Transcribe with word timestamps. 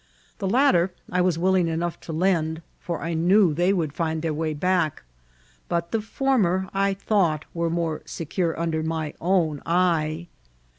The 0.39 0.49
latter 0.49 0.91
I 1.11 1.21
was 1.21 1.37
willing 1.37 1.67
enough 1.67 1.99
to 1.99 2.11
lend, 2.11 2.63
for 2.79 3.01
I 3.03 3.13
knew 3.13 3.53
they 3.53 3.71
would 3.71 3.93
find 3.93 4.23
their 4.23 4.33
way 4.33 4.55
back; 4.55 5.03
but 5.69 5.91
the 5.91 6.01
for 6.01 6.39
mer, 6.39 6.67
I 6.73 6.95
thou^t, 6.95 7.43
were 7.53 7.69
more 7.69 8.01
secure 8.07 8.59
under 8.59 8.81
my 8.81 9.13
own 9.19 9.61
eye. 9.63 10.25